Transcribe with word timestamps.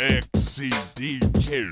XCDJ. 0.00 1.68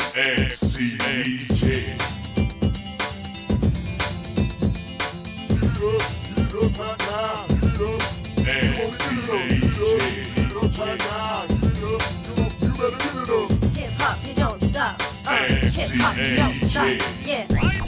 Hip 13.74 13.90
hop, 13.96 14.18
you 14.26 14.34
don't 14.34 14.60
stop. 14.60 15.00
Uh, 15.26 15.36
hip 15.64 15.90
hop, 15.94 16.16
you 16.18 16.36
don't 16.36 16.54
stop. 16.54 16.86
Yeah. 17.24 17.87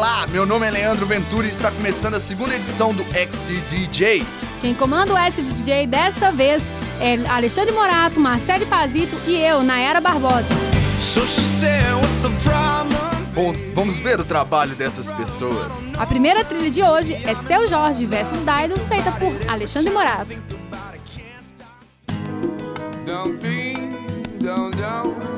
Olá, 0.00 0.26
meu 0.28 0.46
nome 0.46 0.66
é 0.66 0.70
Leandro 0.70 1.04
Ventura 1.04 1.46
e 1.46 1.50
está 1.50 1.70
começando 1.70 2.14
a 2.14 2.20
segunda 2.20 2.54
edição 2.54 2.94
do 2.94 3.04
XCDJ. 3.12 4.24
Quem 4.62 4.72
comanda 4.72 5.12
o 5.12 5.18
SDJ 5.18 5.86
desta 5.86 6.32
vez 6.32 6.62
é 6.98 7.16
Alexandre 7.28 7.70
Morato, 7.70 8.18
Marcelo 8.18 8.66
Pazito 8.66 9.14
e 9.26 9.36
eu, 9.36 9.62
Nayara 9.62 10.00
Barbosa. 10.00 10.48
Bom, 13.34 13.54
vamos 13.74 13.98
ver 13.98 14.18
o 14.18 14.24
trabalho 14.24 14.74
dessas 14.74 15.10
pessoas. 15.10 15.84
A 15.98 16.06
primeira 16.06 16.46
trilha 16.46 16.70
de 16.70 16.82
hoje 16.82 17.14
é 17.16 17.34
Seu 17.34 17.68
Jorge 17.68 18.06
vs 18.06 18.40
Daido, 18.42 18.80
feita 18.88 19.12
por 19.12 19.34
Alexandre 19.50 19.92
Morato. 19.92 20.32
Don't 23.04 23.38
don't, 24.38 24.74
don't, 24.74 24.76
don't 24.78 25.29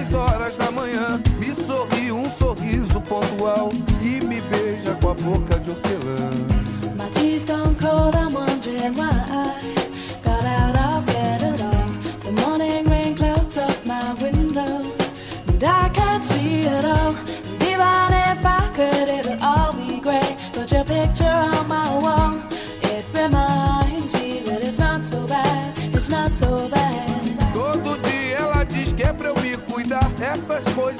seis 0.00 0.14
horas 0.14 0.56
da 0.56 0.70
manhã. 0.70 1.20
Me 1.38 1.54
sorri 1.54 2.10
um 2.10 2.24
sorriso 2.38 3.00
pontual. 3.02 3.70
E 4.00 4.24
me 4.24 4.40
beija 4.40 4.94
com 5.00 5.10
a 5.10 5.14
boca 5.14 5.58
de 5.60 5.70
hortelã. 5.70 6.30
I'm 8.12 8.32
wondering 8.34 8.94
why 8.94 9.19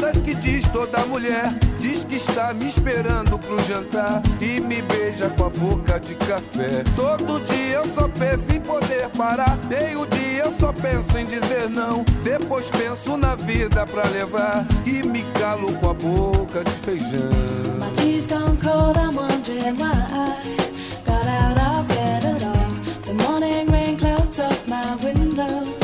coisas 0.01 0.23
que 0.23 0.35
diz 0.35 0.69
toda 0.71 1.05
mulher. 1.07 1.53
Diz 1.79 2.05
que 2.05 2.17
está 2.17 2.53
me 2.55 2.67
esperando 2.67 3.39
pro 3.39 3.59
jantar. 3.65 4.23
E 4.41 4.61
me 4.61 4.83
beija 4.83 5.29
com 5.31 5.45
a 5.45 5.51
boca 5.51 6.01
de 6.01 6.15
café. 6.15 6.83
Todo 6.97 7.41
dia 7.45 7.77
eu 7.77 7.85
só 7.85 8.09
penso 8.09 8.53
em 8.53 8.61
poder 8.61 9.09
parar. 9.11 9.59
Meio 9.69 10.07
dia 10.07 10.45
eu 10.45 10.53
só 10.53 10.73
penso 10.73 11.17
em 11.19 11.27
dizer 11.27 11.69
não. 11.69 12.05
Depois 12.25 12.71
penso 12.71 13.17
na 13.17 13.35
vida 13.35 13.87
pra 13.87 14.05
levar. 14.09 14.65
E 14.87 15.07
me 15.07 15.23
calo 15.39 15.73
com 15.75 15.91
a 15.91 15.95
boca 15.95 16.65
de 16.65 16.71
feijão. 16.71 17.31
My 17.79 17.91
tea's 17.93 18.27
gone 18.27 18.57
cold, 18.57 18.97
I'm 18.97 19.15
wondering 19.15 19.77
why 19.77 19.93
I 19.93 20.57
got 21.05 21.27
out 21.27 21.59
of 21.59 21.89
bed 21.89 22.25
at 22.25 22.43
all. 22.43 22.71
The 23.05 23.15
morning 23.25 23.71
rain 23.71 23.99
clouds 23.99 24.39
up 24.39 24.67
my 24.67 24.97
window, 25.03 25.75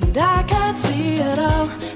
and 0.00 0.18
I 0.18 0.42
can't 0.44 0.78
see 0.78 1.16
it 1.16 1.38
all. 1.38 1.91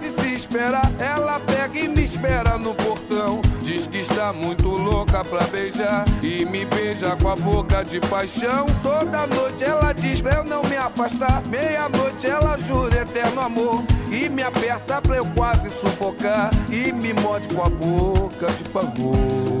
De 0.00 0.10
se 0.10 0.34
esperar, 0.34 0.90
ela 0.98 1.38
pega 1.40 1.78
e 1.78 1.88
me 1.88 2.02
espera 2.02 2.58
no 2.58 2.74
portão. 2.74 3.40
Diz 3.62 3.86
que 3.86 3.98
está 3.98 4.32
muito 4.32 4.68
louca 4.68 5.24
pra 5.24 5.46
beijar 5.46 6.04
e 6.22 6.44
me 6.44 6.64
beija 6.64 7.16
com 7.16 7.28
a 7.28 7.36
boca 7.36 7.84
de 7.84 8.00
paixão. 8.00 8.66
Toda 8.82 9.26
noite 9.28 9.64
ela 9.64 9.92
diz 9.92 10.20
pra 10.20 10.38
eu 10.38 10.44
não 10.44 10.62
me 10.64 10.76
afastar. 10.76 11.42
Meia-noite 11.46 12.26
ela 12.26 12.58
jura 12.58 13.02
eterno 13.02 13.40
amor 13.40 13.82
e 14.10 14.28
me 14.28 14.42
aperta 14.42 15.00
pra 15.00 15.16
eu 15.16 15.26
quase 15.36 15.70
sufocar 15.70 16.50
e 16.68 16.92
me 16.92 17.12
morde 17.14 17.54
com 17.54 17.62
a 17.62 17.68
boca 17.68 18.46
de 18.46 18.64
pavor. 18.70 19.59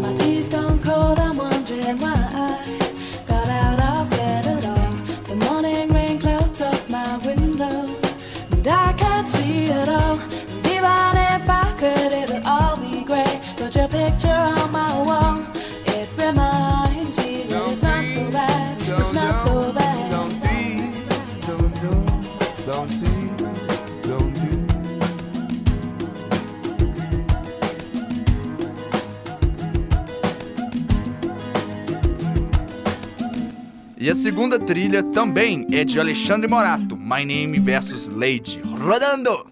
E 34.00 34.08
a 34.08 34.14
segunda 34.14 34.58
trilha 34.58 35.02
também 35.02 35.66
é 35.70 35.84
de 35.84 36.00
Alexandre 36.00 36.48
Morato, 36.48 36.96
My 36.96 37.22
Name 37.22 37.60
vs 37.60 38.08
Lady. 38.08 38.62
Rodando! 38.64 39.49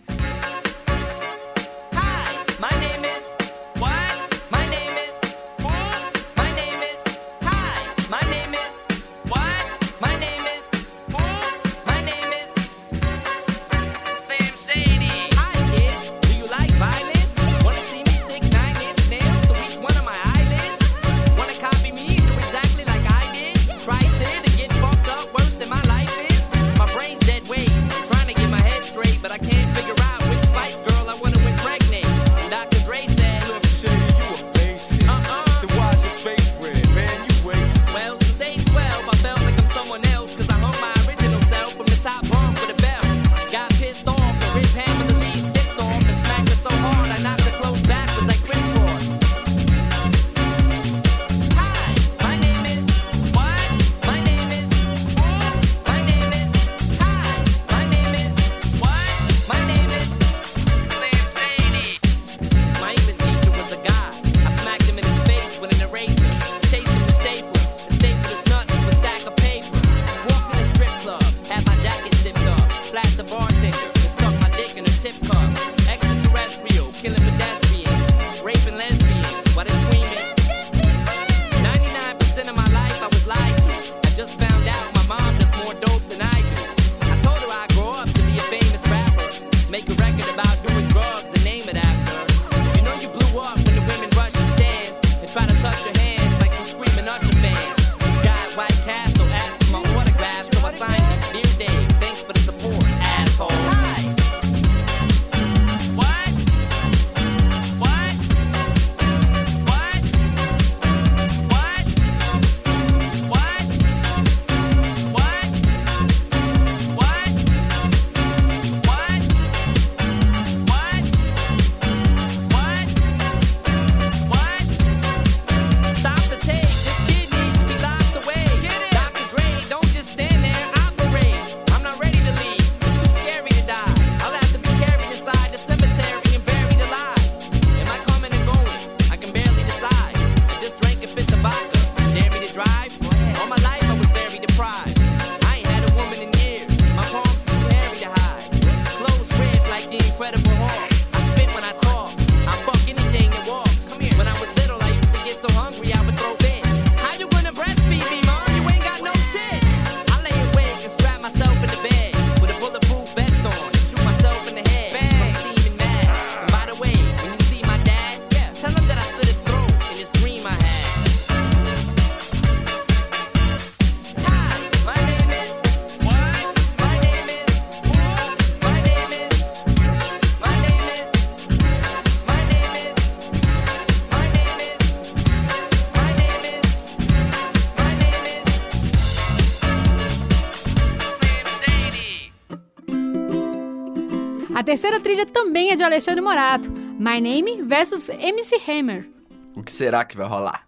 Terceira 194.68 195.00
trilha 195.00 195.24
também 195.24 195.70
é 195.70 195.76
de 195.76 195.82
Alexandre 195.82 196.20
Morato. 196.20 196.70
My 196.70 197.18
Name 197.22 197.62
versus 197.62 198.10
MC 198.10 198.60
Hammer. 198.68 199.08
O 199.56 199.62
que 199.62 199.72
será 199.72 200.04
que 200.04 200.14
vai 200.14 200.26
rolar? 200.28 200.62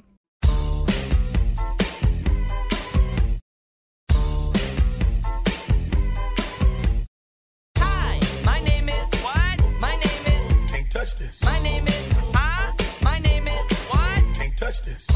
Hi, 7.76 8.19
my 8.43 8.58
name 8.62 8.88
is 8.88 9.23
what? 9.23 9.61
My 9.79 9.94
name 9.97 10.25
is. 10.32 10.70
Can't 10.73 10.91
touch 10.91 11.19
this. 11.19 11.43
My 11.44 11.61
name 11.61 11.87
is. 11.87 12.12
Huh? 12.35 12.73
My 13.02 13.19
name 13.20 13.49
is 13.49 13.67
what? 13.91 14.23
Can't 14.35 14.56
touch 14.56 14.82
this. 14.82 15.06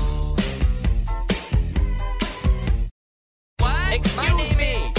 What? 3.61 3.95
Excuse 3.95 4.55
me. 4.59 4.93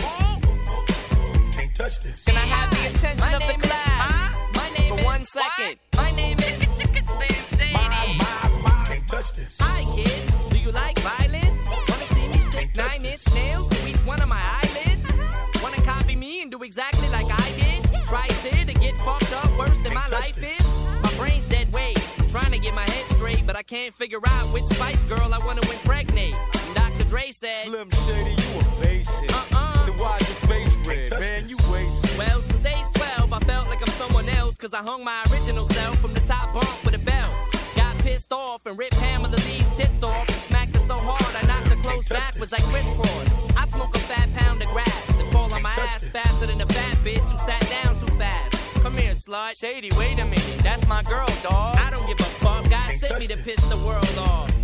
Can't 1.56 1.76
touch 1.76 2.00
this. 2.02 2.24
Can 2.26 2.36
I 2.36 2.48
have 2.48 2.65
the 2.90 2.98
attention 2.98 3.34
of 3.34 3.42
the 3.48 3.68
class? 3.68 4.36
My 4.54 4.70
name 4.78 4.98
For 4.98 5.04
one 5.04 5.26
second. 5.26 5.78
My 5.96 6.12
name 6.12 6.38
is. 6.40 6.68
My, 7.74 7.88
my, 8.18 8.62
my. 8.64 8.86
Can't 8.88 9.08
touch 9.08 9.34
this. 9.34 9.58
Hi, 9.60 9.84
kids. 9.96 10.32
Do 10.50 10.58
you 10.58 10.72
like 10.72 10.98
violence? 11.00 11.62
Wanna 11.70 12.08
see 12.14 12.28
me 12.28 12.38
stick 12.38 12.76
nine 12.76 13.06
inch 13.06 13.26
nails 13.34 13.68
to 13.70 13.88
each 13.88 14.04
one 14.06 14.22
of 14.22 14.28
my 14.28 14.42
eyelids? 14.42 15.10
Uh-huh. 15.10 15.60
Wanna 15.64 15.82
copy 15.82 16.16
me 16.16 16.42
and 16.42 16.52
do 16.52 16.62
exactly 16.64 17.10
like 17.10 17.28
I 17.30 17.52
did? 17.56 18.06
Try 18.06 18.28
sit 18.28 18.70
and 18.70 18.80
get 18.80 18.96
fucked 18.98 19.34
up 19.34 19.58
worse 19.58 19.78
than 19.80 19.94
my 19.94 20.08
life 20.08 20.38
is? 20.38 20.66
My 21.02 21.14
brain's 21.18 21.46
dead 21.46 21.72
weight. 21.74 22.00
I'm 22.20 22.28
trying 22.28 22.52
to 22.52 22.60
get 22.60 22.74
my 22.76 22.84
head 22.84 23.06
straight, 23.16 23.46
but 23.48 23.56
I 23.56 23.64
can't 23.64 23.94
figure 23.94 24.22
out 24.26 24.54
which 24.54 24.66
Spice 24.66 25.04
Girl 25.06 25.34
I 25.34 25.40
wanna 25.46 25.62
impregnate. 25.62 26.36
And 26.36 26.76
Dr. 26.76 27.10
Dre 27.10 27.32
said, 27.32 27.66
Slim 27.66 27.90
Shady, 27.90 28.32
you 28.32 28.60
a 28.60 28.82
basic. 28.82 29.34
Uh-uh. 29.34 29.86
Then 29.86 29.98
why's 29.98 30.28
your 30.28 30.50
face 30.50 30.76
red, 30.86 31.10
man? 31.20 31.50
You 31.50 31.58
wasted. 31.72 32.18
Well, 32.18 32.42
cause 34.66 34.74
I 34.74 34.82
hung 34.82 35.04
my 35.04 35.24
original 35.32 35.66
self 35.70 35.96
from 36.00 36.16
the 36.16 36.22
top 36.22 36.52
bunk 36.52 36.84
with 36.84 36.96
a 36.96 36.98
belt. 36.98 37.30
Got 37.76 37.96
pissed 38.00 38.34
off 38.34 38.66
and 38.66 38.76
ripped 38.76 38.98
Pamela 38.98 39.38
Lee's 39.46 39.70
tits 39.78 40.02
off 40.02 40.28
and 40.28 40.38
smacked 40.38 40.76
her 40.76 40.82
so 40.82 40.98
hard 40.98 41.22
I 41.38 41.46
knocked 41.46 41.68
her 41.68 41.76
clothes 41.76 42.10
backwards 42.10 42.52
like 42.52 42.64
crisscross. 42.64 43.56
I 43.56 43.68
smoke 43.68 43.96
a 43.96 44.00
fat 44.00 44.28
pound 44.34 44.64
of 44.64 44.70
grass 44.70 45.20
and 45.20 45.32
fall 45.32 45.54
on 45.54 45.62
my 45.62 45.70
ass 45.70 46.02
this. 46.02 46.10
faster 46.10 46.48
than 46.48 46.60
a 46.62 46.66
fat 46.66 46.98
bitch 47.06 47.30
who 47.30 47.38
sat 47.38 47.62
down 47.70 48.00
too 48.00 48.12
fast. 48.18 48.82
Come 48.82 48.98
here, 48.98 49.12
slut. 49.12 49.56
Shady, 49.56 49.92
wait 50.00 50.18
a 50.18 50.26
minute. 50.26 50.60
That's 50.64 50.88
my 50.88 51.04
girl, 51.04 51.28
dog. 51.44 51.78
I 51.78 51.92
don't 51.92 52.08
give 52.08 52.20
a 52.20 52.24
fuck. 52.24 52.64
God 52.64 52.72
Can't 52.72 53.00
sent 53.00 53.20
me 53.20 53.28
to 53.28 53.38
piss 53.38 53.62
the 53.70 53.78
world 53.86 54.18
off. 54.18 54.55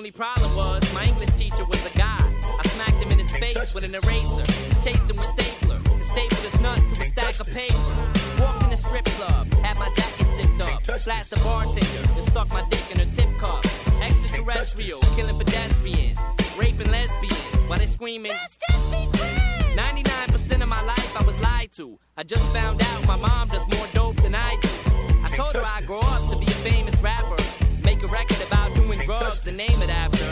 Only 0.00 0.10
problem 0.10 0.56
was 0.56 0.80
my 0.94 1.04
English 1.04 1.28
teacher 1.36 1.62
was 1.62 1.84
a 1.84 1.94
guy. 1.94 2.24
I 2.58 2.66
smacked 2.68 3.04
him 3.04 3.12
in 3.12 3.18
his 3.18 3.30
face 3.32 3.74
with 3.74 3.84
an 3.84 3.94
eraser, 3.94 4.46
chased 4.80 5.04
him 5.04 5.16
with 5.16 5.28
stapler, 5.36 5.76
and 5.76 6.04
stapled 6.06 6.40
his 6.40 6.58
nuts 6.58 6.84
to 6.90 7.02
a 7.02 7.04
stack 7.04 7.38
of 7.38 7.46
paper. 7.48 7.92
Walked 8.40 8.64
in 8.64 8.72
a 8.72 8.78
strip 8.78 9.04
club, 9.20 9.52
had 9.60 9.76
my 9.78 9.92
jacket 9.94 10.26
zipped 10.36 10.58
up, 10.62 10.82
touch 10.84 11.04
flashed 11.04 11.28
the 11.28 11.36
this. 11.36 11.44
bartender, 11.44 12.02
and 12.16 12.24
stuck 12.24 12.48
my 12.48 12.64
dick 12.70 12.80
in 12.92 12.98
her 13.00 13.14
tip 13.14 13.28
cup. 13.38 13.62
Extraterrestrial, 14.00 15.00
killing 15.16 15.36
pedestrians, 15.36 16.18
raping 16.56 16.90
lesbians 16.90 17.44
while 17.68 17.78
they 17.78 17.84
screaming. 17.84 18.32
99% 18.72 20.62
of 20.62 20.68
my 20.68 20.82
life 20.82 21.20
I 21.20 21.22
was 21.26 21.38
lied 21.40 21.72
to. 21.72 21.98
I 22.16 22.22
just 22.22 22.46
found 22.54 22.82
out 22.82 23.06
my 23.06 23.16
mom 23.16 23.48
does 23.48 23.66
more 23.76 23.86
dope 23.92 24.16
than 24.22 24.34
I 24.34 24.56
do. 24.62 24.70
I 25.22 25.28
told 25.36 25.52
her 25.52 25.62
I 25.62 25.80
this. 25.80 25.86
grow 25.86 26.00
up 26.00 26.22
to 26.30 26.38
be 26.38 26.46
a 26.46 26.58
famous 26.64 26.98
rapper. 27.02 27.59
Make 28.00 28.08
a 28.08 28.12
record 28.14 28.46
about 28.46 28.74
doing 28.74 28.98
drugs 29.00 29.46
and 29.46 29.58
name 29.58 29.82
it 29.82 29.90
after. 29.90 30.24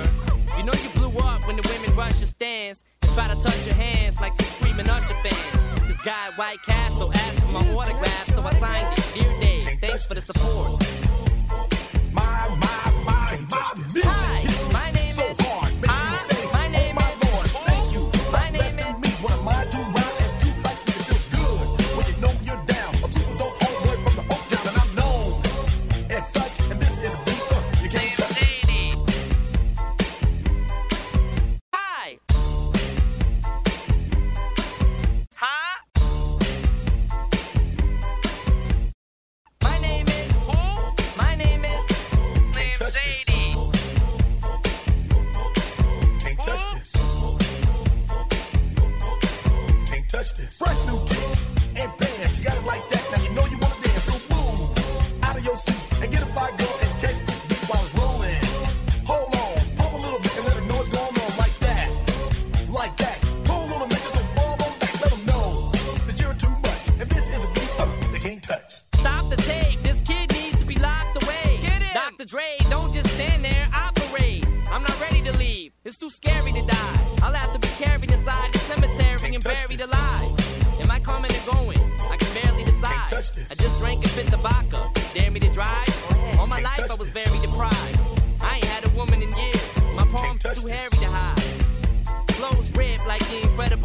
You 0.56 0.64
know 0.64 0.72
you 0.82 0.88
blew 0.94 1.10
up 1.18 1.46
when 1.46 1.56
the 1.56 1.68
women 1.68 1.94
rush 1.94 2.18
your 2.18 2.26
stands 2.26 2.82
and 3.02 3.12
try 3.12 3.28
to 3.28 3.34
touch 3.42 3.66
your 3.66 3.74
hands 3.74 4.18
like 4.22 4.34
some 4.36 4.46
screaming 4.46 4.88
Usher 4.88 5.12
fans. 5.22 5.86
This 5.86 6.00
guy 6.00 6.28
at 6.28 6.38
White 6.38 6.62
Castle 6.62 7.12
asked 7.14 7.40
for 7.40 7.52
my 7.52 7.74
autograph, 7.74 8.24
so 8.34 8.42
I 8.42 8.54
signed 8.54 8.98
it. 8.98 9.04
Dear 9.12 9.40
Dave, 9.40 9.80
thanks 9.82 10.06
for 10.06 10.14
the 10.14 10.22
support. 10.22 10.37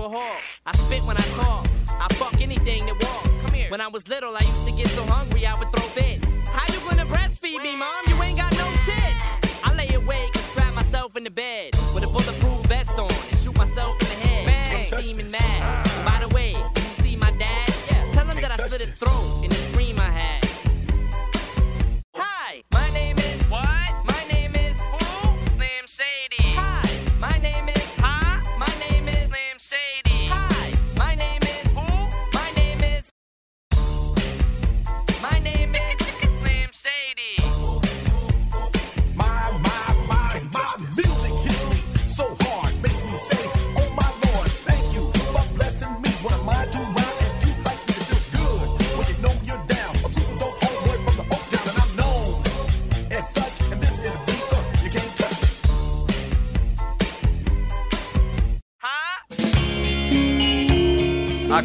Incredible 0.04 0.20
Hulk. 0.20 0.44
I 0.66 0.76
spit 0.76 1.04
when 1.04 1.16
I 1.16 1.22
talk. 1.36 1.68
I 1.88 2.14
fuck 2.16 2.42
anything 2.42 2.86
that 2.88 2.94
walks. 2.94 3.42
Come 3.42 3.54
here. 3.54 3.70
When 3.70 3.80
I 3.80 3.88
was 3.88 4.06
little, 4.10 4.36
I 4.36 4.42
used 4.42 4.66
to 4.66 4.72
get 4.72 4.88
so 4.88 5.04
hungry 5.06 5.46
I 5.46 5.58
would 5.58 5.72
throw 5.72 5.88
fits. 5.88 6.28
How 6.46 6.66
you 6.74 6.80
gonna 6.90 7.06
breastfeed 7.06 7.64
me, 7.64 7.78
mom? 7.78 8.04
You 8.08 8.22
ain't 8.22 8.38
got 8.38 8.52
no 8.54 8.70
tits. 8.86 9.62
I 9.64 9.74
lay 9.76 9.88
awake 9.94 10.36
and 10.36 10.44
strap 10.44 10.74
myself 10.74 11.16
in 11.16 11.24
the 11.24 11.32
bed 11.32 11.72
with 11.96 12.04
a 12.04 12.08
bulletproof 12.08 12.66
vest 12.66 12.92
on 13.00 13.12
and 13.12 13.40
shoot 13.40 13.58
myself 13.58 13.94
in 14.02 14.08
the 14.10 14.28
head. 14.28 14.46
Bang, 14.46 15.02
steaming 15.04 15.32
mad. 15.32 16.06
By 16.06 16.26
the 16.26 16.34
way, 16.36 16.52
you 16.52 16.82
see 17.02 17.16
my 17.16 17.32
dad, 17.32 17.70
tell 18.12 18.26
him 18.26 18.42
that 18.42 18.60
I 18.60 18.68
slit 18.68 18.82
his 18.82 18.94
throat 18.96 19.44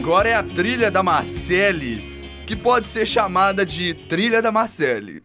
Agora 0.09 0.31
é 0.31 0.35
a 0.35 0.43
trilha 0.43 0.91
da 0.91 1.03
Marcele, 1.03 2.43
que 2.47 2.57
pode 2.57 2.87
ser 2.87 3.07
chamada 3.07 3.67
de 3.67 3.93
trilha 3.93 4.41
da 4.41 4.51
Marcele. 4.51 5.23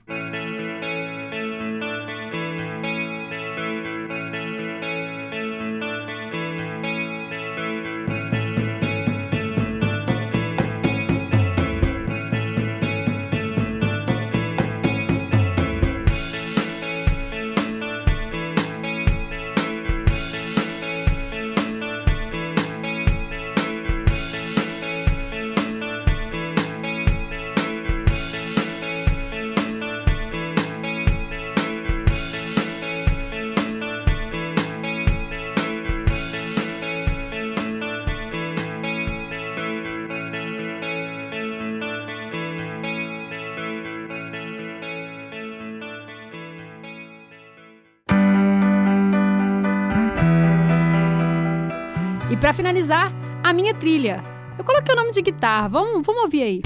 Pra 52.54 52.58
finalizar, 52.58 53.12
a 53.44 53.52
minha 53.52 53.74
trilha. 53.74 54.24
Eu 54.56 54.64
coloquei 54.64 54.94
o 54.94 54.96
nome 54.96 55.10
de 55.12 55.24
guitarra. 55.24 55.68
Vamos, 55.70 56.06
vamos 56.06 56.22
ouvir 56.22 56.44
aí. 56.44 56.62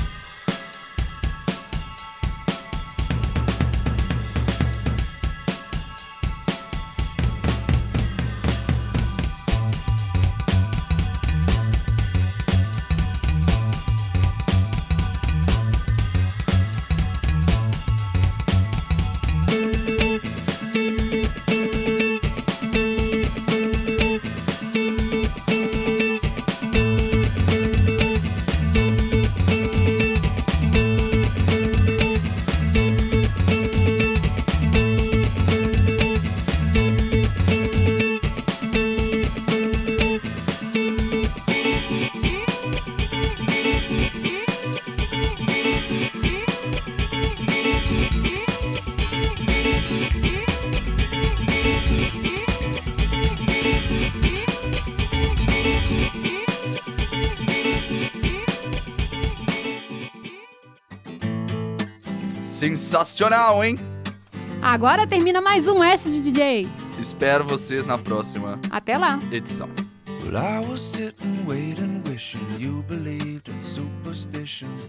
Sensacional, 62.57 63.63
hein? 63.63 63.77
Agora 64.63 65.05
termina 65.05 65.39
mais 65.39 65.67
um 65.67 65.83
S 65.83 66.09
de 66.09 66.19
DJ. 66.19 66.67
Espero 66.99 67.45
vocês 67.45 67.85
na 67.85 67.99
próxima 67.99 68.59
Até 68.71 68.97
lá. 68.97 69.19
edição. 69.31 69.69
Well, 70.23 70.35
I 70.37 70.67
was 70.67 70.81
sitting, 70.81 71.45
waiting, 71.45 72.01
wishing 72.09 72.41
you 72.57 72.83
believed 72.87 73.47
in 73.47 73.61
superstitions. 73.61 74.87